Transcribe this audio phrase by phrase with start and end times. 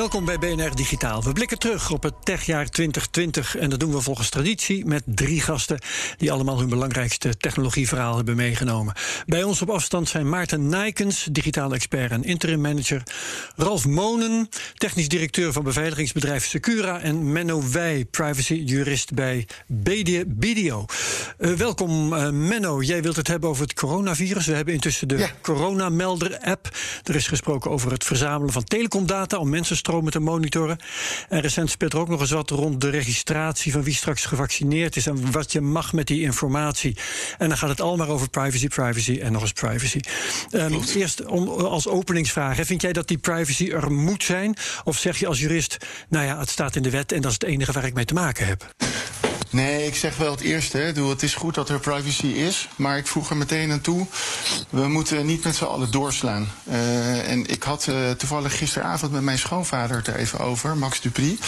[0.00, 1.22] Welkom bij BNR Digitaal.
[1.22, 5.40] We blikken terug op het techjaar 2020 en dat doen we volgens traditie met drie
[5.40, 5.78] gasten
[6.16, 8.94] die allemaal hun belangrijkste technologieverhaal hebben meegenomen.
[9.26, 13.02] Bij ons op afstand zijn Maarten Nijkens, digitaal expert en interim manager,
[13.56, 19.46] Ralf Monen, technisch directeur van beveiligingsbedrijf Secura en Menno Wij, privacy jurist bij
[20.26, 20.84] BDO.
[21.38, 24.46] Uh, welkom uh, Menno, jij wilt het hebben over het coronavirus.
[24.46, 25.30] We hebben intussen de ja.
[25.42, 26.68] coronamelder app.
[27.04, 30.78] Er is gesproken over het verzamelen van telecomdata om mensen stromen te monitoren.
[31.28, 34.96] En recent speelt er ook nog eens wat rond de registratie van wie straks gevaccineerd
[34.96, 36.96] is en wat je mag met die informatie.
[37.38, 40.00] En dan gaat het allemaal over privacy, privacy en nog eens privacy.
[40.50, 44.56] Um, eerst om, als openingsvraag: hè, vind jij dat die privacy er moet zijn?
[44.84, 45.76] Of zeg je als jurist,
[46.08, 48.04] nou ja, het staat in de wet en dat is het enige waar ik mee
[48.04, 48.74] te maken heb?
[49.50, 50.78] Nee, ik zeg wel het eerste.
[50.78, 51.08] Hè.
[51.08, 54.06] Het is goed dat er privacy is, maar ik voeg er meteen aan toe.
[54.70, 56.48] We moeten niet met z'n allen doorslaan.
[56.68, 61.00] Uh, en ik had uh, toevallig gisteravond met mijn schoonvader het er even over, Max
[61.00, 61.38] Dupri.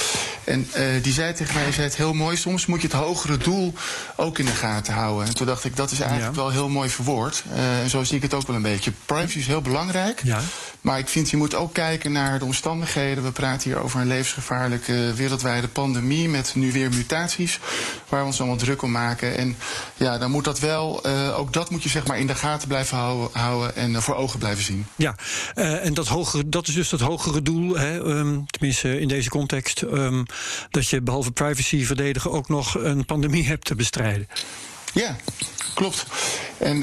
[0.44, 3.36] En uh, die zei tegen mij, zei het heel mooi, soms moet je het hogere
[3.36, 3.74] doel
[4.16, 5.26] ook in de gaten houden.
[5.26, 6.40] En toen dacht ik, dat is eigenlijk ja.
[6.42, 7.42] wel heel mooi verwoord.
[7.54, 8.92] en zo zie ik het ook wel een beetje.
[9.06, 10.20] Privacy is heel belangrijk.
[10.24, 10.40] Ja.
[10.80, 13.24] Maar ik vind, je moet ook kijken naar de omstandigheden.
[13.24, 17.60] We praten hier over een levensgevaarlijke wereldwijde pandemie met nu weer mutaties
[18.08, 19.36] waar we ons allemaal druk om maken.
[19.36, 19.56] En
[19.96, 22.68] ja, dan moet dat wel, uh, ook dat moet je zeg maar in de gaten
[22.68, 24.86] blijven houden, houden en uh, voor ogen blijven zien.
[24.96, 25.14] Ja,
[25.54, 29.28] uh, en dat, hogere, dat is dus dat hogere doel, hè, um, tenminste in deze
[29.28, 30.26] context, um,
[30.70, 34.28] dat je behalve privacy verdedigen ook nog een pandemie hebt te bestrijden.
[34.94, 35.16] Ja,
[35.74, 36.06] klopt.
[36.58, 36.80] En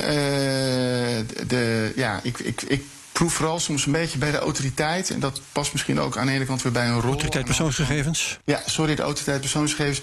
[1.48, 2.84] de, ja, ik, ik, ik
[3.20, 5.10] proef vooral soms een beetje bij de autoriteit.
[5.10, 7.12] En dat past misschien ook aan de ene kant weer bij een rol.
[7.12, 8.40] Autoriteit persoonsgegevens?
[8.46, 10.02] Ja, sorry, de autoriteit persoonsgegevens.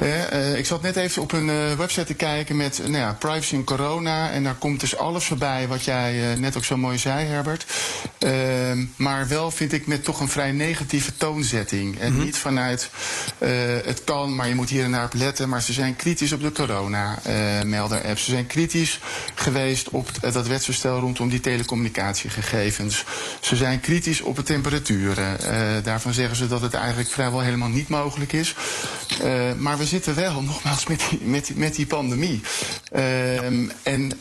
[0.00, 3.54] Eh, ik zat net even op hun uh, website te kijken met nou ja, privacy
[3.54, 4.30] en corona.
[4.30, 7.66] En daar komt dus alles voorbij wat jij uh, net ook zo mooi zei, Herbert.
[8.18, 11.98] Ehm, maar wel vind ik met toch een vrij negatieve toonzetting.
[11.98, 12.24] En mm -hmm.
[12.24, 12.90] niet vanuit
[13.84, 15.48] het kan, maar je moet hier en daar op letten.
[15.48, 18.18] Maar ze zijn kritisch op de corona-melder-app.
[18.18, 19.00] ze zijn kritisch
[19.34, 22.51] geweest op dat wetsvoorstel rondom die telecommunicatiegegevens
[23.40, 25.36] Ze zijn kritisch op de temperaturen.
[25.42, 28.54] Uh, daarvan zeggen ze dat het eigenlijk vrijwel helemaal niet mogelijk is.
[29.24, 32.40] Uh, maar we zitten wel, nogmaals, met die, met met die pandemie.
[32.92, 33.44] Uh,
[33.82, 34.12] en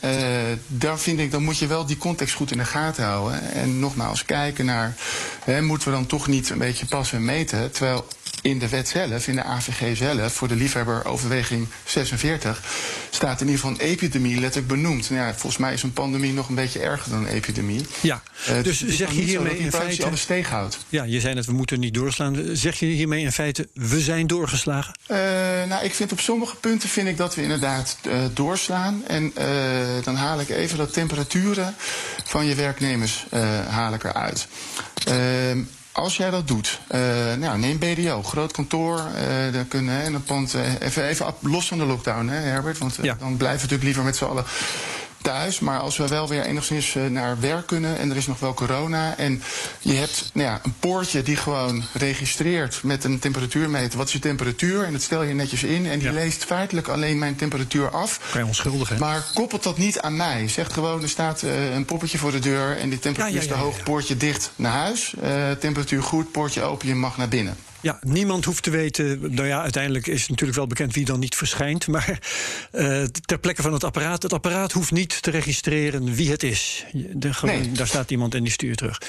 [0.67, 3.51] daar vind ik, dan moet je wel die context goed in de gaten houden.
[3.53, 4.95] En nogmaals, kijken naar,
[5.43, 7.71] hè, moeten we dan toch niet een beetje passen en meten?
[7.71, 8.07] Terwijl
[8.41, 12.61] in de wet zelf, in de AVG zelf, voor de liefhebber overweging 46,
[13.09, 15.09] staat in ieder geval een epidemie letterlijk benoemd.
[15.09, 17.85] Nou ja, volgens mij is een pandemie nog een beetje erger dan een epidemie.
[18.01, 20.05] Ja, uh, dus, dus zeg je hiermee in feite...
[20.05, 20.77] alles tegenhoudt.
[20.89, 22.39] Ja, je zei net, we moeten niet doorslaan.
[22.53, 24.97] Zeg je hiermee in feite, we zijn doorgeslagen?
[25.07, 25.17] Uh,
[25.67, 29.03] nou, ik vind op sommige punten vind ik dat we inderdaad uh, doorslaan.
[29.07, 29.33] En
[30.03, 31.75] dan haal ik even de temperaturen
[32.23, 33.25] van je werknemers
[33.69, 34.47] haal ik eruit.
[35.91, 36.99] Als jij dat doet, uh,
[37.33, 41.67] nou, neem BDO, groot kantoor, uh, dan kunnen en een pand uh, even, even los
[41.67, 43.15] van de lockdown, hè, Herbert, want ja.
[43.19, 44.45] dan blijven we natuurlijk liever met z'n allen
[45.21, 45.59] thuis.
[45.59, 49.17] Maar als we wel weer enigszins naar werk kunnen en er is nog wel corona.
[49.17, 49.43] En
[49.79, 53.97] je hebt nou ja, een poortje die gewoon registreert met een temperatuurmeter.
[53.97, 54.83] Wat is je temperatuur?
[54.83, 55.87] En dat stel je netjes in.
[55.87, 56.13] En die ja.
[56.13, 58.19] leest feitelijk alleen mijn temperatuur af.
[58.31, 58.97] Kan je onschuldig, hè?
[58.97, 60.47] Maar koppelt dat niet aan mij.
[60.47, 62.77] Zegt gewoon, er staat uh, een poppetje voor de deur.
[62.77, 65.13] En die temperatuur ja, is te hoog, poortje dicht naar huis.
[65.23, 67.57] Uh, temperatuur goed, poortje open, je mag naar binnen.
[67.81, 69.35] Ja, niemand hoeft te weten.
[69.35, 71.87] Nou ja, uiteindelijk is natuurlijk wel bekend wie dan niet verschijnt.
[71.87, 72.19] Maar
[72.71, 74.23] uh, ter plekke van het apparaat.
[74.23, 76.85] Het apparaat hoeft niet te registreren wie het is.
[76.93, 77.71] De, gewoon, nee.
[77.71, 79.01] Daar staat iemand en die stuurt terug.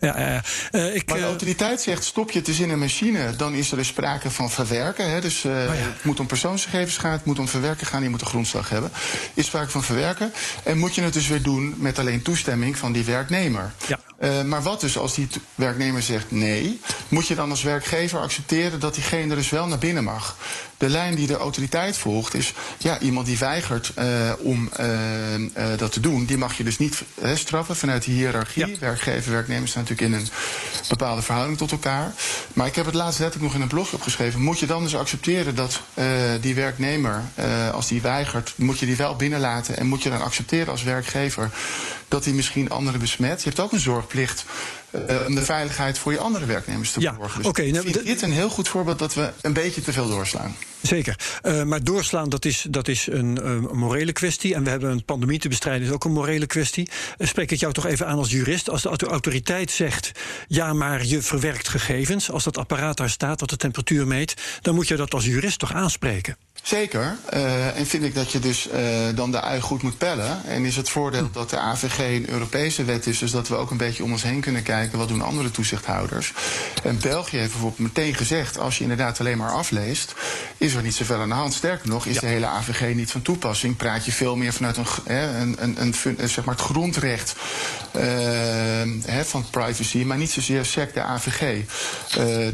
[0.00, 0.40] Ja, uh,
[0.72, 3.36] uh, ik, maar de autoriteit zegt: stop je het dus in een machine.
[3.36, 5.10] Dan is er dus sprake van verwerken.
[5.10, 5.20] Hè?
[5.20, 5.72] Dus oh ja.
[5.72, 7.12] het moet om persoonsgegevens gaan.
[7.12, 8.02] Het moet om verwerken gaan.
[8.02, 8.90] Je moet een grondslag hebben.
[9.34, 10.32] Is sprake van verwerken.
[10.62, 13.72] En moet je het dus weer doen met alleen toestemming van die werknemer.
[13.86, 13.98] Ja.
[14.42, 18.94] Maar wat dus als die werknemer zegt nee, moet je dan als werkgever accepteren dat
[18.94, 20.36] diegene er dus wel naar binnen mag?
[20.78, 25.92] De lijn die de autoriteit volgt is, ja, iemand die weigert uh, om uh, dat
[25.92, 27.02] te doen, die mag je dus niet
[27.34, 28.66] straffen vanuit de hiërarchie.
[28.66, 28.78] Ja.
[28.78, 30.28] Werkgever, werknemers staan natuurlijk in een
[30.88, 32.12] bepaalde verhouding tot elkaar.
[32.52, 34.40] Maar ik heb het laatst letterlijk nog in een blog opgeschreven.
[34.40, 35.80] Moet je dan dus accepteren dat
[36.40, 37.22] die werknemer,
[37.72, 41.50] als die weigert, moet je die wel binnenlaten en moet je dan accepteren als werkgever
[42.08, 43.42] dat hij misschien anderen besmet?
[43.42, 44.44] Je hebt ook een zorgplicht
[44.94, 47.38] uh, om de veiligheid voor je andere werknemers te ja, borgen.
[47.38, 50.56] Dus okay, vind dit een heel goed voorbeeld dat we een beetje te veel doorslaan.
[50.82, 51.16] Zeker.
[51.42, 54.54] Uh, maar doorslaan, dat is, dat is een, uh, morele kwestie.
[54.54, 56.88] En we hebben een pandemie te bestrijden, is ook een morele kwestie.
[57.18, 58.70] Spreek ik jou toch even aan als jurist.
[58.70, 60.12] Als de autoriteit zegt,
[60.46, 62.30] ja, maar je verwerkt gegevens...
[62.30, 64.34] als dat apparaat daar staat dat de temperatuur meet...
[64.60, 66.36] dan moet je dat als jurist toch aanspreken?
[66.64, 67.16] Zeker.
[67.34, 68.78] Uh, en vind ik dat je dus uh,
[69.14, 70.44] dan de ui goed moet pellen.
[70.46, 73.70] En is het voordeel dat de AVG een Europese wet is, dus dat we ook
[73.70, 76.32] een beetje om ons heen kunnen kijken wat doen andere toezichthouders.
[76.82, 80.14] En België heeft bijvoorbeeld meteen gezegd: als je inderdaad alleen maar afleest,
[80.56, 81.54] is er niet zoveel aan de hand.
[81.54, 82.20] Sterker nog, is ja.
[82.20, 83.76] de hele AVG niet van toepassing.
[83.76, 87.34] Praat je veel meer vanuit een, een, een, een zeg maar het grondrecht
[87.96, 91.64] uh, van privacy, maar niet zozeer sec de AVG.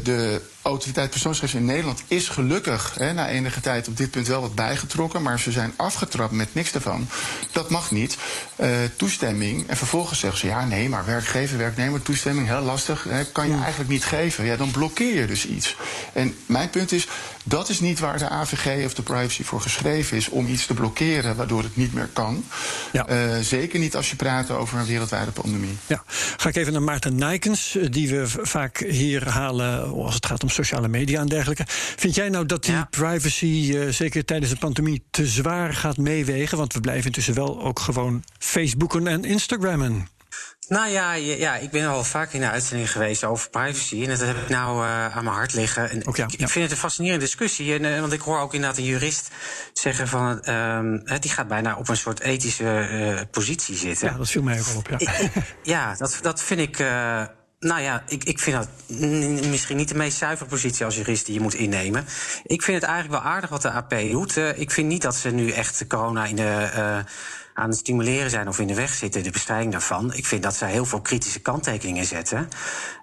[0.03, 4.41] de autoriteit persoonsgegevens in Nederland is gelukkig hè, na enige tijd op dit punt wel
[4.41, 7.07] wat bijgetrokken, maar ze zijn afgetrapt met niks daarvan.
[7.51, 8.17] Dat mag niet.
[8.55, 9.67] Uh, toestemming.
[9.67, 13.55] En vervolgens zeggen ze ja, nee, maar werkgever, werknemer, toestemming, heel lastig, hè, kan je
[13.55, 14.45] eigenlijk niet geven.
[14.45, 15.75] Ja, dan blokkeer je dus iets.
[16.13, 17.07] En mijn punt is,
[17.43, 20.73] dat is niet waar de AVG of de privacy voor geschreven is, om iets te
[20.73, 22.43] blokkeren waardoor het niet meer kan.
[22.91, 23.09] Ja.
[23.09, 25.77] Uh, zeker niet als je praat over een wereldwijde pandemie.
[25.87, 26.03] Ja,
[26.37, 30.49] ga ik even naar Maarten Nijkens, die we vaak hier halen als het gaat om
[30.49, 31.63] sociale media en dergelijke.
[31.95, 32.87] Vind jij nou dat die ja.
[32.89, 36.57] privacy, uh, zeker tijdens de pandemie, te zwaar gaat meewegen?
[36.57, 40.07] Want we blijven intussen wel ook gewoon Facebooken en Instagrammen.
[40.71, 44.03] Nou ja, ja, ik ben al vaak in de uitzending geweest over privacy.
[44.03, 45.89] En dat heb ik nou uh, aan mijn hart liggen.
[45.89, 47.73] En ik, vind het een fascinerende discussie.
[47.73, 49.29] En, uh, want ik hoor ook inderdaad een jurist
[49.73, 50.49] zeggen van...
[50.49, 54.07] Um, die gaat bijna op een soort ethische uh, positie zitten.
[54.07, 54.97] Ja, dat viel mij ook al op, ja.
[55.17, 55.31] Ik,
[55.63, 56.77] ja, dat, dat vind ik...
[57.59, 58.67] Nou ja, ik, ik vind dat
[59.49, 62.05] misschien niet de meest zuivere positie als jurist die je moet innemen.
[62.43, 64.37] Ik vind het eigenlijk wel aardig wat de AP doet.
[64.37, 66.97] Uh, ik vind niet dat ze nu echt corona in de, uh,
[67.53, 70.13] aan het stimuleren zijn of in de weg zitten, de bestrijding daarvan.
[70.13, 72.47] Ik vind dat ze heel veel kritische kanttekeningen zetten.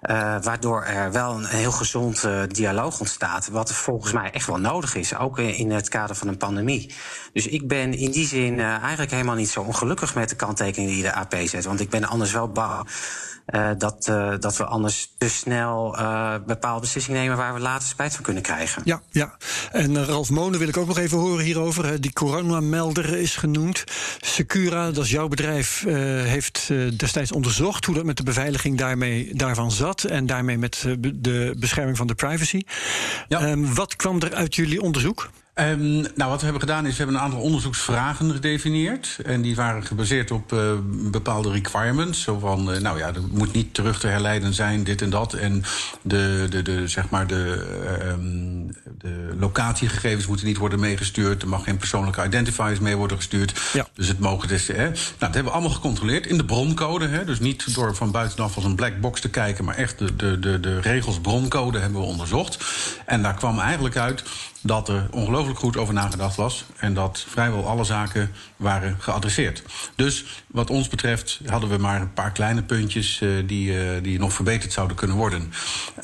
[0.01, 3.47] Uh, waardoor er wel een heel gezond dialoog ontstaat.
[3.47, 6.93] Wat volgens mij echt wel nodig is, ook in het kader van een pandemie.
[7.33, 11.03] Dus ik ben in die zin eigenlijk helemaal niet zo ongelukkig met de kanttekeningen die
[11.03, 11.65] de AP zet.
[11.65, 12.87] Want ik ben anders wel bang.
[13.51, 17.87] Uh, dat, uh, dat we anders te snel uh, bepaalde beslissingen nemen waar we later
[17.87, 18.81] spijt van kunnen krijgen.
[18.85, 19.37] Ja, ja.
[19.71, 22.01] En Ralf Monen wil ik ook nog even horen hierover.
[22.01, 23.83] Die coronamelder is genoemd.
[24.21, 25.83] Secura, dat is jouw bedrijf,
[26.23, 26.67] heeft
[26.97, 30.03] destijds onderzocht hoe dat met de beveiliging daarmee, daarvan zat.
[30.03, 30.85] En daarmee met
[31.15, 32.61] de bescherming van de privacy.
[33.27, 33.49] Ja.
[33.49, 35.29] Um, wat kwam er uit jullie onderzoek?
[35.59, 39.17] Um, nou, wat we hebben gedaan is, we hebben een aantal onderzoeksvragen gedefinieerd.
[39.25, 40.71] En die waren gebaseerd op uh,
[41.11, 42.21] bepaalde requirements.
[42.21, 45.33] Zo van, uh, nou ja, er moet niet terug te herleiden zijn, dit en dat.
[45.33, 45.63] En
[46.01, 47.65] de, de, de, zeg maar de,
[48.03, 48.67] um,
[48.97, 51.41] de locatiegegevens moeten niet worden meegestuurd.
[51.41, 53.61] Er mag geen persoonlijke identifiers mee worden gestuurd.
[53.73, 53.87] Ja.
[53.93, 54.83] Dus het mogen dus, hè.
[54.83, 57.07] Nou, dat hebben we allemaal gecontroleerd in de broncode.
[57.07, 57.25] Hè.
[57.25, 60.39] Dus niet door van buitenaf als een black box te kijken, maar echt de, de,
[60.39, 62.57] de, de regels broncode hebben we onderzocht.
[63.05, 64.23] En daar kwam eigenlijk uit
[64.61, 69.63] dat er ongelooflijk goed over nagedacht was en dat vrijwel alle zaken waren geadresseerd.
[69.95, 74.19] Dus wat ons betreft hadden we maar een paar kleine puntjes uh, die, uh, die
[74.19, 75.53] nog verbeterd zouden kunnen worden.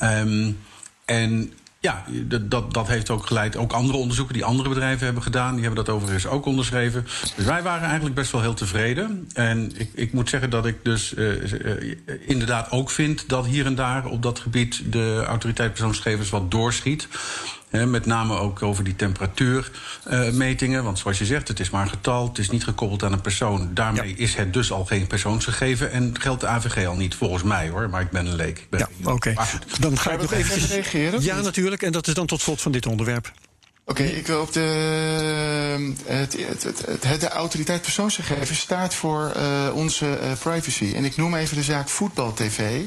[0.02, 0.58] Um,
[1.04, 2.04] en ja,
[2.42, 3.56] dat, dat heeft ook geleid.
[3.56, 7.06] Ook andere onderzoeken die andere bedrijven hebben gedaan, die hebben dat overigens ook onderschreven.
[7.36, 9.28] Dus wij waren eigenlijk best wel heel tevreden.
[9.34, 13.74] En ik, ik moet zeggen dat ik dus uh, inderdaad ook vind dat hier en
[13.74, 17.08] daar op dat gebied de autoriteit persoonsgegevens wat doorschiet.
[17.68, 20.78] He, met name ook over die temperatuurmetingen.
[20.78, 22.28] Uh, want zoals je zegt, het is maar een getal.
[22.28, 23.70] Het is niet gekoppeld aan een persoon.
[23.74, 24.14] Daarmee ja.
[24.16, 25.92] is het dus al geen persoonsgegeven.
[25.92, 27.90] En geldt de AVG al niet, volgens mij hoor.
[27.90, 28.58] Maar ik ben een leek.
[28.58, 29.30] Ik ben ja, oké.
[29.30, 29.46] Okay.
[29.80, 31.22] Dan ga ik nog even reageren.
[31.22, 31.82] Ja, natuurlijk.
[31.82, 33.32] En dat is dan tot slot van dit onderwerp.
[33.88, 34.60] Oké, okay, ik wil op de.
[36.04, 40.92] Het, het, het, het, de autoriteit persoonsgegevens staat voor uh, onze uh, privacy.
[40.94, 42.82] En ik noem even de zaak Voetbal TV.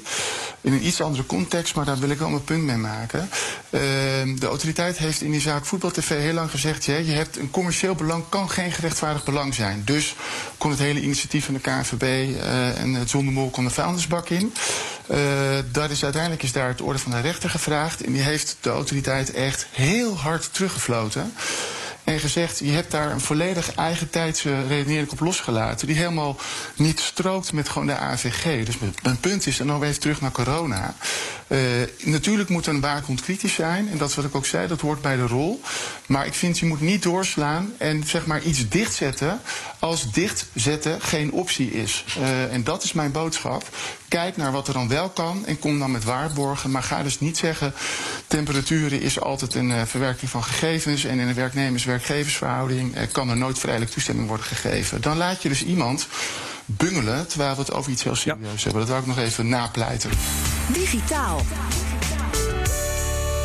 [0.62, 3.30] In een iets andere context, maar daar wil ik wel mijn punt mee maken.
[3.70, 3.80] Uh,
[4.40, 7.96] de autoriteit heeft in die zaak Voetbal TV heel lang gezegd: je hebt een commercieel
[7.96, 9.82] belang, kan geen gerechtvaardigd belang zijn.
[9.86, 10.16] Dus
[10.58, 12.36] kon het hele initiatief van de KNVB
[12.78, 14.54] en het Zondemol kon de vuilnisbak in.
[15.72, 18.04] dat is, uiteindelijk is daar het orde van de rechter gevraagd.
[18.04, 21.34] En die heeft de autoriteit echt heel hard teruggevlogen.
[22.14, 25.88] En gezegd: je hebt daar een volledig eigen tijdse redenering op losgelaten.
[25.88, 26.38] Die helemaal
[26.76, 28.66] niet strookt met gewoon de AVG.
[28.66, 30.96] Dus mijn punt is, en dan weer terug naar corona.
[31.48, 31.60] Uh,
[32.04, 33.90] natuurlijk moet een waakhond kritisch zijn.
[33.90, 35.62] En dat is wat ik ook zei, dat hoort bij de rol.
[36.06, 39.42] Maar ik vind, je moet niet doorslaan en zeg maar iets dichtzetten
[39.80, 42.06] als dichtzetten geen optie is.
[42.18, 43.64] Uh, en dat is mijn boodschap.
[44.08, 46.72] Kijk naar wat er dan wel kan en kom dan met waarborgen.
[46.72, 47.74] Maar ga dus niet zeggen:
[48.28, 51.04] temperaturen is altijd een uh, verwerking van gegevens.
[51.04, 55.02] En in een werknemers-werkgeversverhouding uh, kan er nooit vrijelijk toestemming worden gegeven.
[55.02, 56.08] Dan laat je dus iemand
[56.66, 58.64] bungelen terwijl we het over iets heel serieus ja.
[58.64, 58.80] hebben.
[58.80, 60.10] Dat wil ik nog even napleiten.
[60.74, 61.42] Digitaal.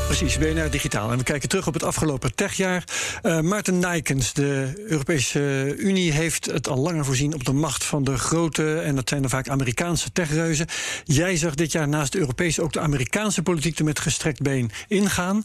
[0.07, 1.11] Precies, BNR Digitaal.
[1.11, 2.85] En we kijken terug op het afgelopen techjaar.
[3.23, 8.05] Uh, Maarten Nijkens, de Europese Unie, heeft het al langer voorzien op de macht van
[8.05, 10.67] de grote, en dat zijn er vaak Amerikaanse techreuzen.
[11.05, 14.71] Jij zag dit jaar naast de Europese ook de Amerikaanse politiek er met gestrekt been
[14.89, 15.43] ingaan.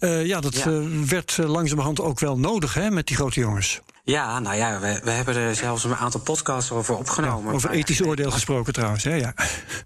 [0.00, 0.70] Uh, ja, dat ja.
[0.70, 3.80] Uh, werd langzamerhand ook wel nodig hè, met die grote jongens.
[4.06, 7.48] Ja, nou ja, we, we hebben er zelfs een aantal podcasts over opgenomen.
[7.50, 9.14] Ja, over ethisch oordeel gesproken trouwens, hè?
[9.14, 9.34] Ja.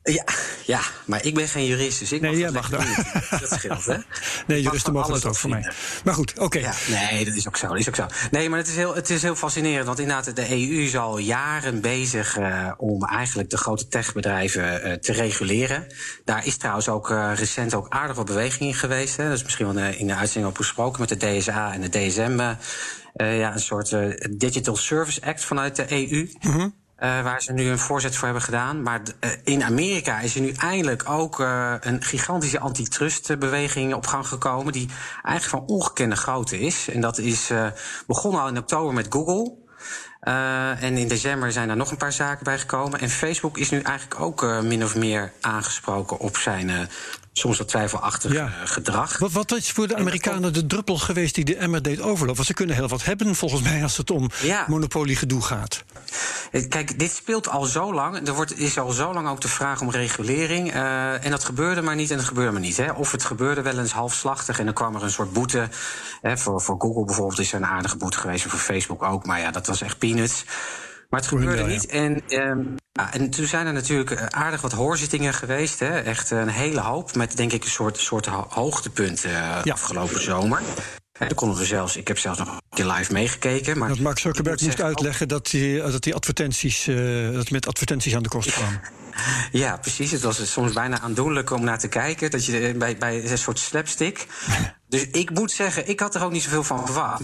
[0.03, 0.25] ja.
[0.65, 3.41] Ja, maar ik ben geen jurist, dus ik nee, mag jij mag dat.
[3.41, 3.97] Dat scheelt, hè?
[4.47, 5.73] Nee, juristen mogen dat ook voor mij.
[6.05, 6.43] Maar goed, oké.
[6.43, 6.63] Okay.
[6.63, 8.07] Ja, nee, dat is ook zo, dat is ook zo.
[8.31, 11.19] Nee, maar het is heel, het is heel fascinerend, want inderdaad, de EU is al
[11.19, 15.87] jaren bezig uh, om eigenlijk de grote techbedrijven uh, te reguleren.
[16.25, 19.17] Daar is trouwens ook uh, recent ook aardig wat beweging in geweest.
[19.17, 19.25] Hè?
[19.25, 22.55] Dat is misschien wel in de uitzending ook besproken met de DSA en de DSM.
[23.19, 26.29] Uh, ja, een soort uh, Digital Service Act vanuit de EU.
[26.41, 26.75] Mm -hmm.
[27.01, 28.83] uh, waar ze nu een voorzet voor hebben gedaan.
[28.83, 29.01] Maar
[29.45, 31.39] in Amerika is er nu eindelijk ook
[31.81, 34.73] een gigantische antitrustbeweging op gang gekomen.
[34.73, 34.89] Die
[35.23, 36.89] eigenlijk van ongekende grootte is.
[36.89, 37.51] En dat is
[38.07, 39.57] begonnen al in oktober met Google.
[40.81, 43.01] En in december zijn er nog een paar zaken bij gekomen.
[43.01, 46.89] En Facebook is nu eigenlijk ook min of meer aangesproken op zijn
[47.39, 48.49] soms wat twijfelachtig ja.
[48.65, 49.19] gedrag.
[49.19, 52.35] Wat, wat is voor de Amerikanen de druppel geweest die de emmer deed overlopen?
[52.35, 54.65] Want ze kunnen heel wat hebben, volgens mij, als het om ja.
[54.69, 55.85] monopoliegedoe gaat.
[56.69, 58.29] Kijk, dit speelt al zo lang.
[58.29, 60.75] Er wordt, is al zo lang ook de vraag om regulering.
[60.75, 62.77] Uh, en dat gebeurde maar niet en dat gebeurde maar niet.
[62.77, 62.93] Hè.
[62.93, 65.69] Of het gebeurde wel eens halfslachtig en dan kwam er een soort boete.
[66.21, 68.45] Hè, voor, voor Google bijvoorbeeld is er een aardige boete geweest.
[68.45, 69.27] En voor Facebook ook.
[69.27, 70.45] Maar ja, dat was echt peanuts.
[71.09, 71.87] Maar het gebeurde niet.
[71.87, 75.81] En, um, ja, en toen zijn er natuurlijk aardig wat hoorzittingen geweest.
[75.81, 75.99] Hè.
[76.01, 77.15] Echt een hele hoop.
[77.15, 79.33] Met denk ik een soort, soort hoogtepunt uh,
[79.65, 79.73] ja.
[79.73, 80.63] afgelopen zomer.
[81.19, 83.79] En konden we zelfs, ik heb zelfs nog een keer live meegekeken.
[83.79, 88.15] Maar dat Mark Zuckerberg moest uitleggen dat die, dat die advertenties, uh, dat met advertenties
[88.15, 88.81] aan de kost kwam.
[89.53, 90.11] Ja, precies.
[90.11, 92.31] Het was soms bijna aandoenlijk om naar te kijken.
[92.31, 94.27] Dat je bij, bij een soort slapstick.
[94.89, 97.23] Dus ik moet zeggen, ik had er ook niet zoveel van verwacht.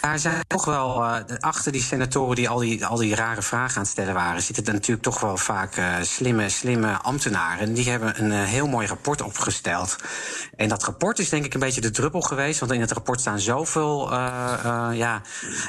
[0.00, 3.76] Daar zijn toch wel, uh, achter die senatoren die al, die al die rare vragen
[3.76, 7.74] aan het stellen waren, zitten er natuurlijk toch wel vaak uh, slimme, slimme ambtenaren.
[7.74, 9.96] Die hebben een heel mooi rapport opgesteld.
[10.56, 13.20] En dat rapport is denk ik een beetje de druppel geweest, want in het rapport
[13.20, 14.14] staan zoveel
[14.92, 15.22] ja,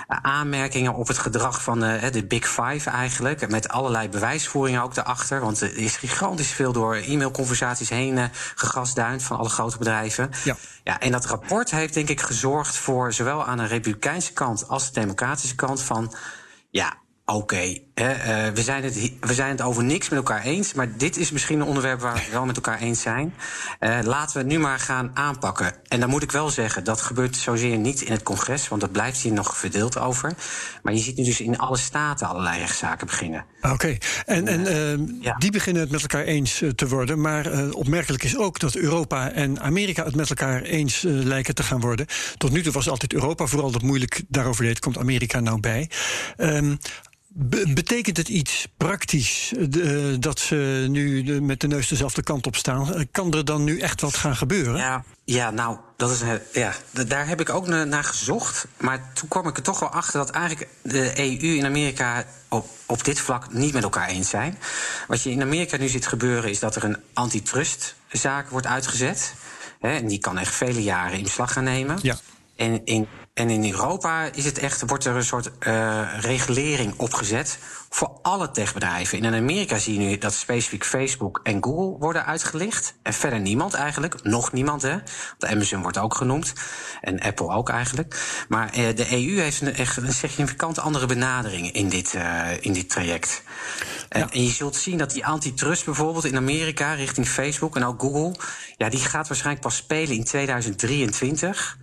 [0.07, 3.49] aanmerkingen op het gedrag van de Big Five eigenlijk.
[3.49, 5.39] Met allerlei bewijsvoeringen ook daarachter.
[5.39, 10.29] Want er is gigantisch veel door e-mailconversaties heen gegasduind van alle grote bedrijven.
[10.43, 10.55] Ja.
[10.83, 14.91] Ja, en dat rapport heeft denk ik gezorgd voor zowel aan de republikeinse kant als
[14.91, 16.13] de democratische kant van
[16.69, 20.73] ja, oké, okay, uh, we, zijn het, we zijn het over niks met elkaar eens,
[20.73, 23.33] maar dit is misschien een onderwerp waar we het wel met elkaar eens zijn.
[23.79, 25.73] Uh, laten we het nu maar gaan aanpakken.
[25.87, 28.91] En dan moet ik wel zeggen, dat gebeurt zozeer niet in het congres, want dat
[28.91, 30.33] blijft hier nog verdeeld over.
[30.83, 33.45] Maar je ziet nu dus in alle staten allerlei rechtszaken beginnen.
[33.61, 34.01] Oké, okay.
[34.25, 35.35] en, en uh, ja.
[35.37, 37.21] die beginnen het met elkaar eens te worden.
[37.21, 41.79] Maar opmerkelijk is ook dat Europa en Amerika het met elkaar eens lijken te gaan
[41.79, 42.05] worden.
[42.37, 44.79] Tot nu toe was altijd Europa vooral dat moeilijk daarover deed.
[44.79, 45.89] Komt Amerika nou bij?
[46.37, 46.79] Um,
[47.73, 52.55] betekent het iets praktisch uh, dat ze nu de, met de neus dezelfde kant op
[52.55, 53.07] staan?
[53.11, 54.77] Kan er dan nu echt wat gaan gebeuren?
[54.77, 56.21] Ja, ja nou, dat is,
[56.53, 56.73] ja,
[57.07, 58.67] daar heb ik ook naar gezocht.
[58.77, 62.69] Maar toen kwam ik er toch wel achter dat eigenlijk de EU en Amerika op,
[62.85, 64.57] op dit vlak niet met elkaar eens zijn.
[65.07, 69.33] Wat je in Amerika nu ziet gebeuren is dat er een antitrustzaak wordt uitgezet.
[69.79, 71.99] Hè, en die kan echt vele jaren in beslag gaan nemen.
[72.01, 72.17] Ja.
[72.55, 77.57] En in, en in Europa is het echt, wordt er een soort uh, regulering opgezet
[77.89, 79.17] voor alle techbedrijven.
[79.17, 82.93] In Amerika zie je nu dat specifiek Facebook en Google worden uitgelicht.
[83.03, 84.23] En verder niemand eigenlijk.
[84.23, 84.97] Nog niemand, hè.
[85.37, 86.53] De Amazon wordt ook genoemd.
[87.01, 88.45] En Apple ook eigenlijk.
[88.49, 92.73] Maar uh, de EU heeft een, echt een significant andere benadering in dit, uh, in
[92.73, 93.43] dit traject.
[94.09, 94.29] Ja.
[94.29, 98.35] En je zult zien dat die antitrust bijvoorbeeld in Amerika richting Facebook en ook Google...
[98.77, 101.77] ja, die gaat waarschijnlijk pas spelen in 2023...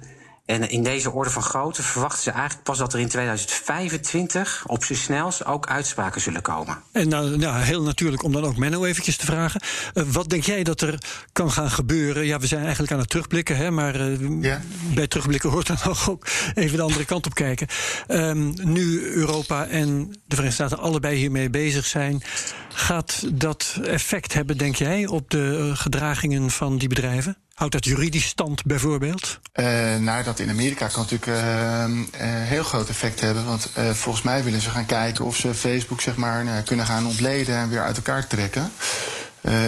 [0.49, 4.85] En in deze orde van grootte verwachten ze eigenlijk pas dat er in 2025 op
[4.85, 6.83] zijn snelst ook uitspraken zullen komen.
[6.93, 9.61] En nou, nou, heel natuurlijk om dan ook Menno eventjes te vragen.
[9.95, 10.99] Uh, wat denk jij dat er
[11.33, 12.26] kan gaan gebeuren?
[12.26, 14.61] Ja, we zijn eigenlijk aan het terugblikken, hè, maar uh, ja.
[14.95, 15.76] bij terugblikken hoort dan
[16.09, 17.67] ook even de andere kant op kijken.
[18.09, 22.23] Um, nu Europa en de Verenigde Staten allebei hiermee bezig zijn,
[22.69, 27.37] gaat dat effect hebben, denk jij, op de gedragingen van die bedrijven?
[27.59, 29.41] Houdt dat juridisch stand bijvoorbeeld?
[29.55, 31.85] Uh, nou, dat in Amerika kan natuurlijk uh,
[32.23, 33.45] heel groot effect hebben.
[33.45, 37.07] Want volgens mij willen ze gaan kijken of ze Facebook zeg maar, nou, kunnen gaan
[37.07, 38.73] ontleden en weer uit elkaar trekken.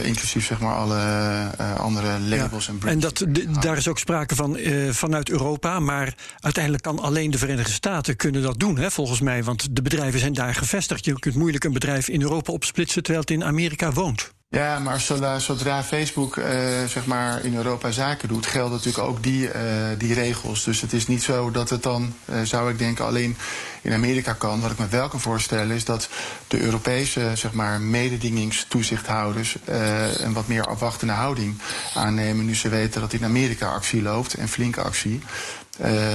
[0.03, 1.01] inclusief zeg maar alle
[1.77, 3.23] andere labels ja, en brands.
[3.23, 4.59] En dat, daar is ook sprake van
[4.91, 5.81] vanuit Europa.
[5.81, 9.45] Maar uiteindelijk kan alleen de Verenigde Staten kunnen dat doen, hè, volgens mij.
[9.45, 11.05] Want de bedrijven zijn daar gevestigd.
[11.05, 14.33] Je kunt moeilijk een bedrijf in Europa opsplitsen terwijl het in Amerika woont.
[14.53, 15.01] Ja, maar
[15.41, 16.45] zodra, Facebook uh,
[16.87, 19.53] zeg maar in Europa zaken doet, gelden natuurlijk ook die, uh,
[19.99, 20.65] die regels.
[20.65, 23.37] Dus het is niet zo dat het dan, uh, zou ik denken, alleen
[23.83, 24.61] in Amerika kan.
[24.61, 26.09] Wat ik me wel kan voorstellen is dat
[26.49, 31.59] de Europese zeg maar, mededingingstoezichthouders een wat meer afwachtende houding
[31.95, 32.45] aannemen.
[32.45, 35.21] Nu ze weten dat in Amerika actie loopt en flinke actie.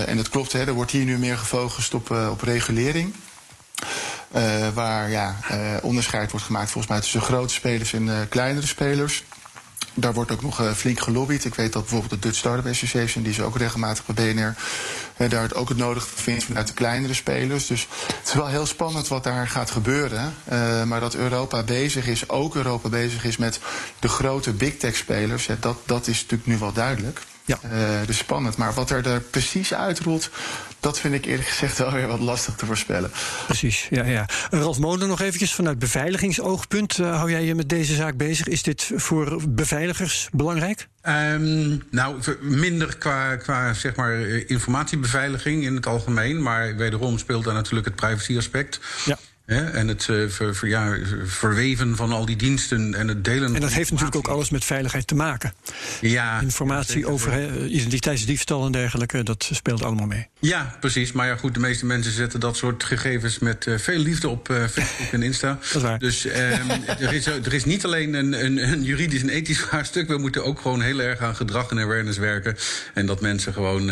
[0.06, 3.14] en dat klopt, hè, er wordt hier nu meer gefocust op, op regulering.
[4.36, 8.68] Uh, waar ja, uh, onderscheid wordt gemaakt volgens mij tussen grote spelers en uh, kleinere
[8.68, 9.24] spelers.
[9.94, 11.46] Daar wordt ook nog flink gelobbyd.
[11.46, 14.56] Ik weet dat bijvoorbeeld de Dutch Startup Association, die is ook regelmatig bij BNR,
[15.30, 17.68] daar het ook het nodig vindt vanuit de kleinere spelers.
[17.68, 17.88] Dus
[18.18, 20.34] het is wel heel spannend wat daar gaat gebeuren.
[20.88, 23.60] maar dat Europa bezig is, ook Europa bezig is met
[24.00, 27.22] de grote big tech spelers, dat, dat is natuurlijk nu wel duidelijk.
[27.46, 27.60] Ja.
[27.72, 28.58] Uh, dus spannend.
[28.58, 30.30] Maar wat er, er precies uitrolt,
[30.80, 33.12] dat vind ik eerlijk gezegd wel weer wat lastig te voorspellen.
[33.46, 34.04] Precies, ja.
[34.04, 34.26] ja.
[34.50, 36.98] Ralf Molen nog eventjes vanuit beveiligingsoogpunt.
[36.98, 38.48] Uh, hou jij je met deze zaak bezig?
[38.48, 40.88] Is dit voor beveiligers belangrijk?
[41.04, 46.42] Um, nou, minder qua, qua zeg maar, informatiebeveiliging in het algemeen.
[46.42, 48.80] Maar wederom speelt daar natuurlijk het privacyaspect.
[49.06, 49.18] Ja.
[49.46, 53.56] En het ver, ver, ja, verweven van al die diensten en het delen.
[53.56, 55.54] En dat heeft natuurlijk ook alles met veiligheid te maken.
[56.02, 56.42] Ja.
[56.42, 60.28] Informatie over he, identiteitsdiefstal en dergelijke, dat speelt allemaal mee.
[60.40, 61.12] Ja, precies.
[61.12, 64.50] Maar ja, goed, de meeste mensen zetten dat soort gegevens met uh, veel liefde op
[64.50, 65.48] uh, Facebook en Insta.
[65.62, 66.00] Dat is waar.
[66.00, 66.26] Dus
[67.00, 70.08] er, is, er is niet alleen een, een, een, juridisch en ethisch vraagstuk.
[70.08, 72.58] We moeten ook gewoon heel erg aan gedrag en awareness werken.
[72.94, 73.92] En dat mensen gewoon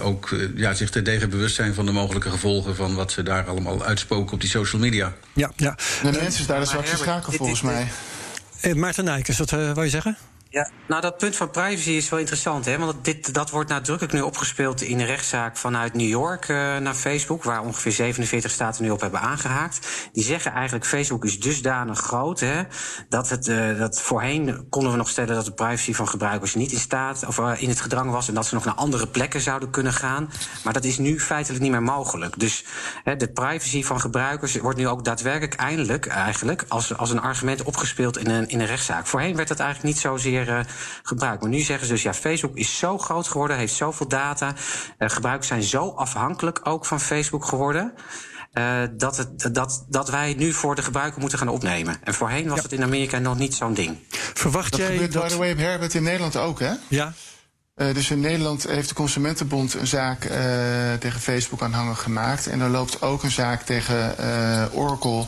[0.00, 3.84] ook ja, zich terdege bewust zijn van de mogelijke gevolgen van wat ze daar allemaal
[3.84, 5.12] uitspoken op die social media.
[5.32, 5.76] Ja, ja.
[6.02, 7.88] De mensen is daar dus straks schakel volgens mij.
[8.60, 10.16] Eh, Maarten Nijkers, wat uh, wou je zeggen?
[10.52, 12.78] Ja, nou dat punt van privacy is wel interessant, hè?
[12.78, 16.94] Want dit, dat wordt nadrukkelijk nu opgespeeld in een rechtszaak vanuit New York uh, naar
[16.94, 20.08] Facebook, waar ongeveer 47 staten nu op hebben aangehaakt.
[20.12, 22.62] Die zeggen eigenlijk Facebook is dusdanig groot, hè,
[23.08, 26.72] dat het uh, dat voorheen konden we nog stellen dat de privacy van gebruikers niet
[26.72, 29.40] in staat of uh, in het gedrang was en dat ze nog naar andere plekken
[29.40, 30.30] zouden kunnen gaan.
[30.64, 32.38] Maar dat is nu feitelijk niet meer mogelijk.
[32.38, 32.64] Dus
[33.04, 37.62] hè, de privacy van gebruikers wordt nu ook daadwerkelijk eindelijk eigenlijk als, als een argument
[37.62, 39.06] opgespeeld in een, in een rechtszaak.
[39.06, 40.60] Voorheen werd dat eigenlijk niet zozeer uh,
[41.02, 41.40] gebruikt.
[41.40, 44.54] Maar nu zeggen ze dus, ja, Facebook is zo groot geworden, heeft zoveel data.
[44.98, 47.92] Uh, gebruikers zijn zo afhankelijk ook van Facebook geworden.
[48.52, 51.96] Uh, dat, het, dat, dat wij nu voor de gebruiker moeten gaan opnemen.
[52.04, 52.62] En voorheen was ja.
[52.62, 53.98] het in Amerika nog niet zo'n ding.
[54.10, 55.22] Verwacht dat jij gebeurt, dat...
[55.22, 56.72] by the way, Herbert, in Nederland ook, hè?
[56.88, 57.12] Ja.
[57.76, 60.30] Uh, dus in Nederland heeft de Consumentenbond een zaak uh,
[60.98, 62.46] tegen Facebook aanhangig gemaakt.
[62.46, 64.16] En er loopt ook een zaak tegen
[64.72, 65.24] Oracle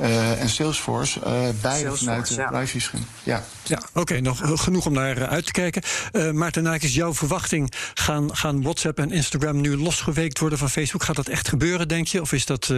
[0.00, 1.20] en Salesforce.
[1.26, 2.80] Uh, beide vanuit de privacy
[3.22, 5.82] Ja, ja oké, okay, nog genoeg om naar uit te kijken.
[6.12, 7.72] Uh, Maarten Naak, jouw verwachting?
[7.94, 11.02] Gaan, gaan WhatsApp en Instagram nu losgeweekt worden van Facebook?
[11.02, 12.20] Gaat dat echt gebeuren, denk je?
[12.20, 12.72] Of is dat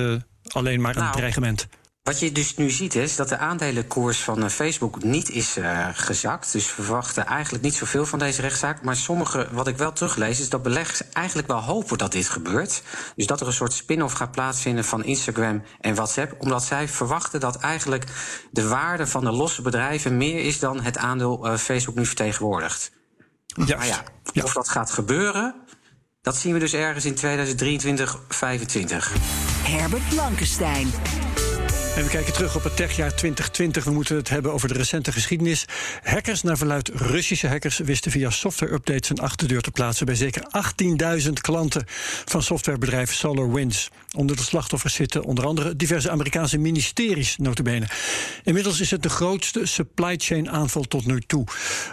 [0.49, 1.69] alleen maar een nou, dreigement?
[2.03, 6.53] Wat je dus nu ziet is dat de aandelenkoers van Facebook niet is uh, gezakt.
[6.53, 8.83] Dus we verwachten eigenlijk niet zoveel van deze rechtszaak.
[8.83, 12.83] Maar sommige, wat ik wel teruglees, is dat beleggers eigenlijk wel hopen dat dit gebeurt.
[13.17, 16.35] Dus dat er een soort spin-off gaat plaatsvinden van Instagram en WhatsApp.
[16.39, 18.05] Omdat zij verwachten dat eigenlijk
[18.51, 22.93] de waarde van de losse bedrijven meer is dan het aandeel uh, Facebook nu vertegenwoordigt.
[23.47, 23.77] Juist.
[23.77, 25.55] Maar ja, ja, of dat gaat gebeuren,
[26.23, 29.13] dat zien we dus ergens in 2023, 2025.
[29.63, 30.91] Herbert Blankenstein.
[31.97, 33.85] En we kijken terug op het techjaar 2020.
[33.85, 35.65] We moeten het hebben over de recente geschiedenis.
[36.03, 40.43] Hackers, naar verluid Russische hackers, wisten via software-updates een achterdeur te plaatsen bij zeker
[41.23, 41.85] 18.000 klanten
[42.25, 43.91] van softwarebedrijf SolarWinds.
[44.17, 47.87] Onder de slachtoffers zitten onder andere diverse Amerikaanse ministeries, notabene.
[48.45, 51.45] Inmiddels is het de grootste supply chain aanval tot nu toe.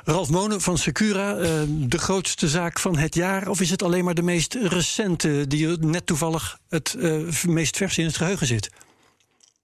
[0.04, 1.34] Ralf Monen van Secura,
[1.68, 5.68] de grootste zaak van het jaar, of is het alleen maar de meest recente die
[5.68, 8.70] net toevallig het uh, meest vers in het geheugen zit?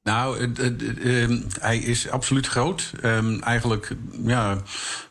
[0.05, 2.91] Nou, uh, uh, hij is absoluut groot.
[3.03, 3.91] Um, eigenlijk
[4.25, 4.57] ja,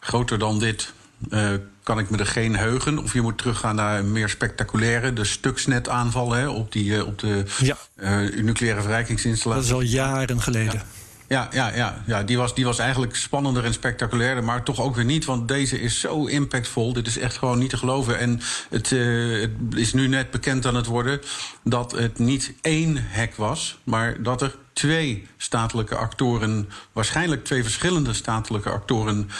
[0.00, 0.92] groter dan dit
[1.30, 1.50] Uh,
[1.82, 2.98] kan ik me er geen heugen.
[2.98, 7.44] Of je moet teruggaan naar een meer spectaculaire, de Stuxnet-aanval hè, op, die, op de
[7.58, 7.76] ja.
[8.34, 9.70] nucleaire verrijkingsinstallatie.
[9.70, 10.74] Dat is al jaren geleden.
[10.74, 10.84] Ja.
[11.28, 12.22] Ja, ja, ja, ja.
[12.22, 15.24] Die, was, die was eigenlijk spannender en spectaculairder, maar toch ook weer niet.
[15.24, 16.92] Want deze is zo impactvol.
[16.92, 18.18] Dit is echt gewoon niet te geloven.
[18.18, 21.20] En het, het is nu net bekend aan het worden
[21.62, 28.12] dat het niet één hack was, maar dat er twee statelijke actoren, waarschijnlijk twee verschillende
[28.12, 29.30] statelijke actoren,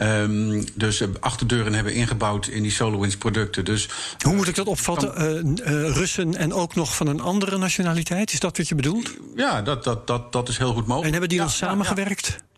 [0.00, 3.64] um, dus achterdeuren hebben ingebouwd in die SolarWinds producten.
[3.64, 5.12] Dus, Hoe moet ik dat opvatten?
[5.16, 8.32] Uh, uh, Russen en ook nog van een andere nationaliteit?
[8.32, 9.14] Is dat wat je bedoelt?
[9.36, 11.04] Ja, dat, dat, dat, dat is heel goed mogelijk.
[11.04, 12.26] En hebben die ja, dan samengewerkt?
[12.28, 12.51] Ja, ja.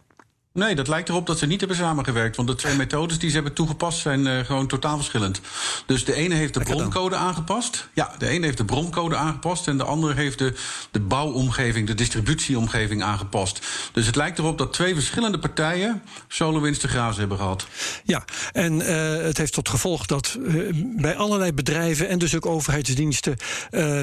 [0.54, 2.36] Nee, dat lijkt erop dat ze niet hebben samengewerkt.
[2.36, 5.40] Want de twee methodes die ze hebben toegepast zijn uh, gewoon totaal verschillend.
[5.86, 7.88] Dus de ene heeft de broncode aangepast.
[7.92, 9.68] Ja, de ene heeft de broncode aangepast.
[9.68, 10.54] En de andere heeft de,
[10.90, 13.66] de bouwomgeving, de distributieomgeving aangepast.
[13.92, 17.66] Dus het lijkt erop dat twee verschillende partijen te grazen hebben gehad.
[18.04, 18.86] Ja, en uh,
[19.22, 23.36] het heeft tot gevolg dat uh, bij allerlei bedrijven en dus ook overheidsdiensten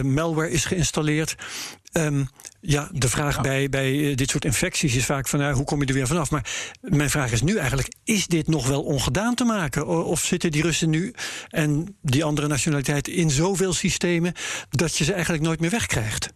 [0.04, 1.36] malware is geïnstalleerd.
[1.94, 2.28] Um,
[2.62, 3.42] ja, de vraag ja.
[3.42, 6.32] bij, bij dit soort infecties is vaak van nou, hoe kom je er weer vanaf?
[6.32, 6.46] Maar
[6.82, 9.88] mijn vraag is nu eigenlijk: is dit nog wel ongedaan te maken?
[9.88, 11.14] Of zitten die Russen nu
[11.50, 14.34] en die andere nationaliteiten in zoveel systemen
[14.70, 16.34] dat je ze eigenlijk nooit meer wegkrijgt?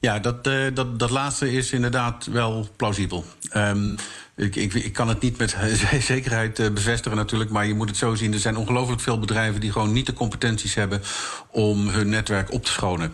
[0.00, 3.24] Ja, dat, uh, dat, dat laatste is inderdaad wel plausibel.
[3.56, 3.94] Um,
[4.36, 5.56] ik, ik, ik, kan het niet met
[6.00, 8.32] zekerheid uh, bevestigen natuurlijk, maar je moet het zo zien.
[8.32, 11.02] Er zijn ongelooflijk veel bedrijven die gewoon niet de competenties hebben
[11.50, 13.12] om hun netwerk op te schonen.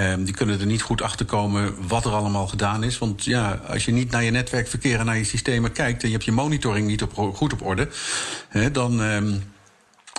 [0.00, 2.98] Um, die kunnen er niet goed achter komen wat er allemaal gedaan is.
[2.98, 6.14] Want ja, als je niet naar je netwerkverkeer en naar je systemen kijkt en je
[6.14, 7.88] hebt je monitoring niet op, goed op orde,
[8.72, 9.42] dan, um,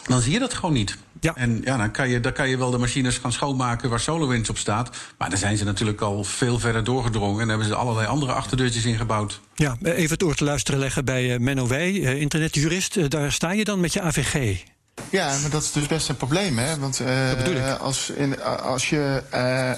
[0.07, 0.97] dan zie je dat gewoon niet.
[1.21, 1.35] Ja.
[1.35, 4.49] En ja, dan kan, je, dan kan je wel de machines gaan schoonmaken waar SolarWinds
[4.49, 4.89] op staat.
[5.17, 8.85] Maar dan zijn ze natuurlijk al veel verder doorgedrongen en hebben ze allerlei andere achterdeurtjes
[8.85, 9.39] ingebouwd.
[9.55, 12.95] Ja, even het oor te luisteren leggen bij uh, Menno Wij, uh, internetjurist.
[12.95, 14.63] Uh, daar sta je dan met je AVG.
[15.09, 16.79] Ja, maar dat is dus best een probleem, hè?
[16.79, 19.71] Want uh, als, in, als je uh,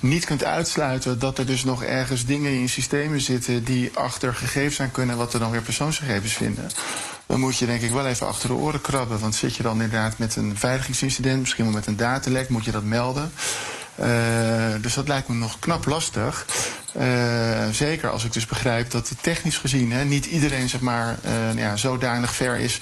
[0.10, 4.80] niet kunt uitsluiten dat er dus nog ergens dingen in systemen zitten die achter gegevens
[4.80, 6.70] aan kunnen, wat er dan weer persoonsgegevens vinden,
[7.26, 9.18] dan moet je denk ik wel even achter de oren krabben.
[9.18, 12.70] Want zit je dan inderdaad met een veiligheidsincident, misschien wel met een datalek, moet je
[12.70, 13.32] dat melden.
[14.00, 14.06] Uh,
[14.80, 16.46] dus dat lijkt me nog knap lastig.
[16.96, 21.18] Uh, zeker als ik dus begrijp dat het technisch gezien hè, niet iedereen zeg maar,
[21.24, 22.80] uh, ja, zodanig ver is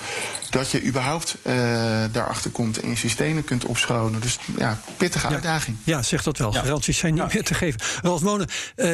[0.50, 1.54] dat je überhaupt uh,
[2.12, 4.20] daarachter komt en je systemen kunt opschonen.
[4.20, 5.34] Dus ja, pittige ja.
[5.34, 5.76] uitdaging.
[5.84, 6.52] Ja, zeg dat wel.
[6.52, 6.60] Ja.
[6.60, 7.28] Garanties zijn niet ja.
[7.32, 7.80] meer te geven.
[8.02, 8.48] Ralf Monen,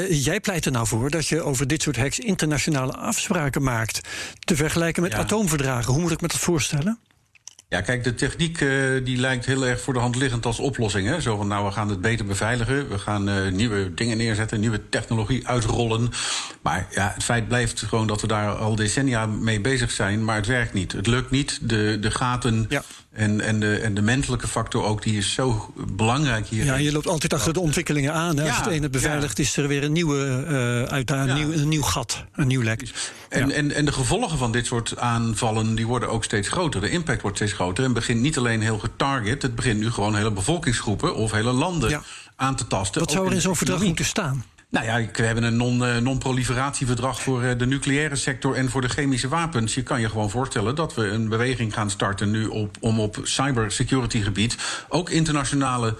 [0.08, 4.08] jij pleit er nou voor dat je over dit soort hacks internationale afspraken maakt.
[4.38, 5.92] Te vergelijken met atoomverdragen.
[5.92, 6.98] Hoe moet ik me dat voorstellen?
[7.74, 11.08] Ja, kijk, de techniek uh, die lijkt heel erg voor de hand liggend als oplossing.
[11.08, 11.20] Hè?
[11.20, 12.88] Zo van, nou, we gaan het beter beveiligen.
[12.88, 16.10] We gaan uh, nieuwe dingen neerzetten, nieuwe technologie uitrollen.
[16.62, 20.24] Maar ja, het feit blijft gewoon dat we daar al decennia mee bezig zijn.
[20.24, 20.92] Maar het werkt niet.
[20.92, 21.58] Het lukt niet.
[21.62, 22.68] De, de gaten.
[23.14, 26.64] En, en, de, en de menselijke factor ook, die is zo belangrijk hier.
[26.64, 28.36] Ja, je loopt altijd achter de ontwikkelingen aan.
[28.36, 28.44] Hè?
[28.44, 29.44] Ja, Als het ene beveiligd ja.
[29.44, 31.42] is er weer een nieuwe uh, uitdaging, ja.
[31.42, 32.92] een, nieuw, een nieuw gat, een nieuw lek.
[33.28, 36.80] En, en, en de gevolgen van dit soort aanvallen die worden ook steeds groter.
[36.80, 37.84] De impact wordt steeds groter.
[37.84, 42.02] En begint niet alleen heel getarget, het begint nu gewoon hele bevolkingsgroepen of hele landen
[42.36, 43.00] aan te tasten.
[43.00, 44.44] Wat zou er in zo'n verdrag moeten staan?
[44.74, 49.28] Nou ja, we hebben een non-proliferatieverdrag non voor de nucleaire sector en voor de chemische
[49.28, 49.74] wapens.
[49.74, 53.18] Je kan je gewoon voorstellen dat we een beweging gaan starten nu op, om op
[53.22, 54.56] cybersecurity gebied
[54.88, 55.96] ook internationale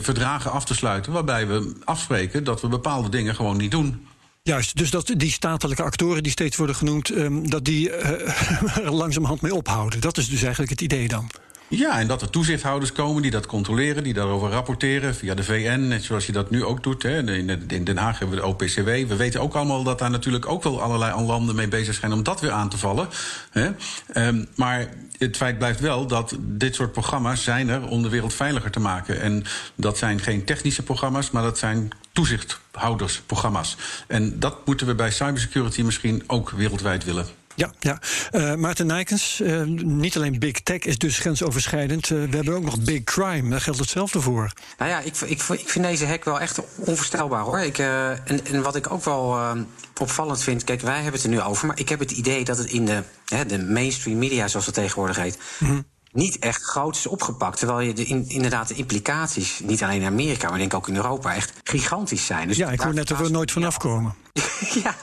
[0.00, 1.12] verdragen af te sluiten.
[1.12, 4.06] Waarbij we afspreken dat we bepaalde dingen gewoon niet doen.
[4.42, 8.92] Juist, dus dat die statelijke actoren die steeds worden genoemd, um, dat die uh, er
[8.92, 10.00] langzamerhand mee ophouden.
[10.00, 11.30] Dat is dus eigenlijk het idee dan.
[11.68, 15.86] Ja, en dat er toezichthouders komen die dat controleren, die daarover rapporteren via de VN,
[15.88, 17.02] net zoals je dat nu ook doet.
[17.02, 17.36] Hè.
[17.68, 18.84] In Den Haag hebben we de OPCW.
[19.08, 22.22] We weten ook allemaal dat daar natuurlijk ook wel allerlei landen mee bezig zijn om
[22.22, 23.08] dat weer aan te vallen.
[23.50, 23.70] Hè.
[24.14, 28.34] Um, maar het feit blijft wel dat dit soort programma's zijn er om de wereld
[28.34, 29.20] veiliger te maken.
[29.20, 33.76] En dat zijn geen technische programma's, maar dat zijn toezichthoudersprogramma's.
[34.06, 37.26] En dat moeten we bij cybersecurity misschien ook wereldwijd willen.
[37.56, 37.98] Ja, ja.
[38.32, 42.10] Uh, Maarten Nijkens, uh, niet alleen big tech is dus grensoverschrijdend.
[42.10, 43.50] Uh, we hebben ook nog big crime.
[43.50, 44.52] Daar geldt hetzelfde voor.
[44.78, 47.58] Nou ja, ik, ik, ik vind deze hack wel echt onvoorstelbaar hoor.
[47.58, 49.56] Ik, en, en wat ik ook wel
[50.00, 52.58] opvallend vind, kijk, wij hebben het er nu over, maar ik heb het idee dat
[52.58, 55.38] het in de, hè, de mainstream media, zoals het tegenwoordig heet.
[55.58, 55.84] Mm -hmm
[56.16, 57.58] niet echt groot is opgepakt.
[57.58, 60.96] Terwijl je de in, inderdaad de implicaties, niet alleen in Amerika, maar denk ook in
[60.96, 62.48] Europa, echt gigantisch zijn.
[62.48, 64.14] Dus ja, ik hoor net dat we er nooit vanaf komen.
[64.84, 64.94] ja,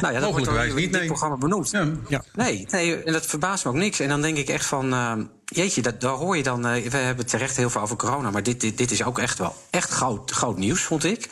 [0.00, 1.70] nou ja, dat wordt ook niet in dit programma benoemd.
[1.70, 1.88] Ja.
[2.08, 2.24] ja.
[2.32, 4.00] Nee, nee, en dat verbaast me ook niks.
[4.00, 5.12] En dan denk ik echt van, uh,
[5.44, 6.66] jeetje, dat, daar hoor je dan...
[6.66, 9.38] Uh, we hebben terecht heel veel over corona, maar dit, dit, dit is ook echt
[9.38, 11.28] wel echt groot, groot nieuws, vond ik.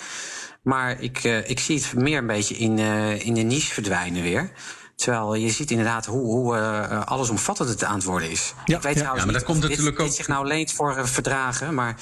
[0.62, 2.78] Maar ik, uh, ik zie het meer een beetje in,
[3.18, 4.50] in de niche verdwijnen weer.
[4.96, 8.54] Terwijl je ziet inderdaad hoe, hoe uh, allesomvattend het aan het worden is.
[8.64, 10.12] Ja, ik weet ja, trouwens ja, maar dat komt natuurlijk dit, ook...
[10.12, 11.96] zich nou leent voor verdragen, maar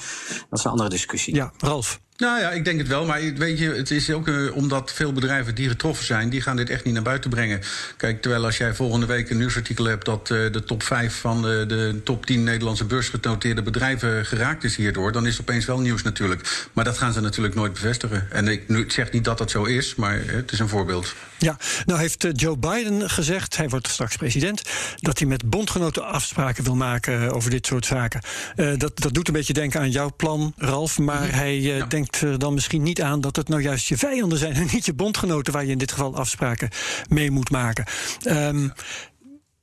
[0.49, 1.35] dat is een andere discussie.
[1.35, 1.99] Ja, Ralf.
[2.17, 3.05] Nou ja, ik denk het wel.
[3.05, 6.55] Maar weet je, het is ook uh, omdat veel bedrijven die getroffen zijn, die gaan
[6.55, 7.61] dit echt niet naar buiten brengen.
[7.97, 11.41] Kijk, terwijl als jij volgende week een nieuwsartikel hebt dat uh, de top 5 van
[11.41, 15.79] de, de top 10 Nederlandse beursgenoteerde bedrijven geraakt is hierdoor, dan is het opeens wel
[15.79, 16.67] nieuws natuurlijk.
[16.73, 18.27] Maar dat gaan ze natuurlijk nooit bevestigen.
[18.31, 21.15] En ik nu, zeg niet dat dat zo is, maar het is een voorbeeld.
[21.39, 24.61] Ja, nou heeft uh, Joe Biden gezegd, hij wordt straks president,
[24.95, 28.21] dat hij met bondgenoten afspraken wil maken over dit soort zaken.
[28.55, 31.29] dat, dat doet een beetje denken aan jouw plan, Ralf, maar -hmm.
[31.29, 31.85] hij ja.
[31.85, 34.67] denkt denkt er dan misschien niet aan dat het nou juist je vijanden zijn en
[34.71, 36.69] niet je bondgenoten waar je in dit geval afspraken
[37.09, 37.85] mee moet maken.
[38.27, 38.73] Um,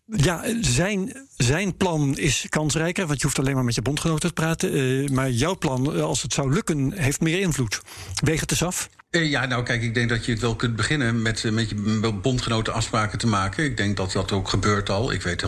[0.06, 4.34] ja, zijn, zijn plan is kansrijker, want je hoeft alleen maar met je bondgenoten te
[4.34, 4.76] praten.
[4.76, 7.80] Uh, maar jouw plan, als het zou lukken, heeft meer invloed.
[8.24, 8.88] Weeg het eens af.
[9.12, 12.10] Eh, ja, nou kijk, ik denk dat je het wel kunt beginnen met, met je
[12.22, 13.64] bondgenoten afspraken te maken.
[13.64, 15.12] Ik denk dat dat ook gebeurt al.
[15.12, 15.44] Ik weet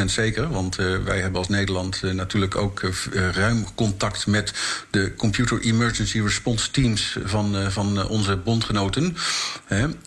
[0.00, 2.80] 100% zeker, want uh, wij hebben als Nederland natuurlijk ook
[3.12, 4.52] ruim contact met
[4.90, 9.16] de Computer Emergency Response Teams van, van onze bondgenoten.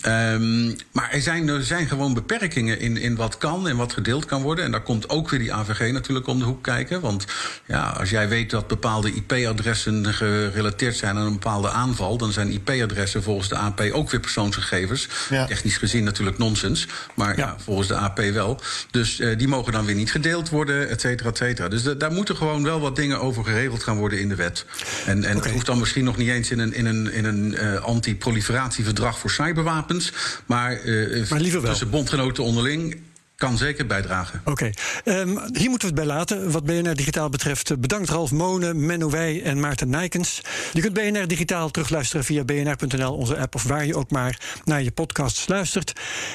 [0.05, 4.25] Um, maar er zijn, er zijn gewoon beperkingen in, in wat kan en wat gedeeld
[4.25, 4.65] kan worden.
[4.65, 7.01] En daar komt ook weer die AVG natuurlijk om de hoek kijken.
[7.01, 7.25] Want
[7.65, 12.51] ja, als jij weet dat bepaalde IP-adressen gerelateerd zijn aan een bepaalde aanval, dan zijn
[12.51, 15.07] IP-adressen volgens de AP ook weer persoonsgegevens.
[15.47, 17.55] Technisch gezien natuurlijk nonsens, maar ja.
[17.63, 18.61] volgens de AP wel.
[18.91, 21.67] Dus uh, die mogen dan weer niet gedeeld worden, et cetera, et cetera.
[21.67, 24.65] Dus daar moeten gewoon wel wat dingen over geregeld gaan worden in de wet.
[25.05, 25.33] En, en okay.
[25.33, 29.19] het hoeft dan misschien nog niet eens in een, in een, in een uh, anti-proliferatieverdrag
[29.19, 30.11] voor cyberwapens.
[30.45, 31.69] Maar, uh, maar liever wel.
[31.69, 32.97] tussen bondgenoten onderling
[33.37, 34.41] kan zeker bijdragen.
[34.45, 34.71] Oké,
[35.05, 36.51] um, hier moeten we het bij laten.
[36.51, 40.41] Wat BNR Digitaal betreft, bedankt Ralf Monen, Menno Wij en Maarten Nijkens.
[40.73, 43.55] Je kunt BNR Digitaal terugluisteren via bnr.nl, onze app...
[43.55, 45.93] of waar je ook maar naar je podcasts luistert.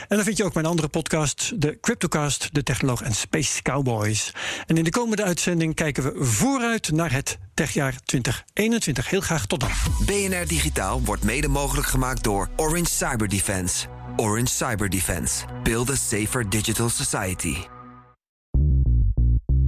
[0.09, 2.49] En dan vind je ook mijn andere podcast, de Cryptocast...
[2.53, 4.33] de Technoloog en Space Cowboys.
[4.67, 9.09] En in de komende uitzending kijken we vooruit naar het techjaar 2021.
[9.11, 9.71] Heel graag tot dan.
[10.07, 13.87] BNR Digitaal wordt mede mogelijk gemaakt door Orange Cyber Defense...
[14.17, 15.45] Orange Cyber Defense.
[15.63, 17.57] Build a safer digital society.